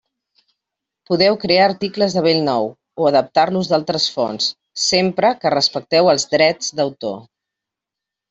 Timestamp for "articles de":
1.71-2.21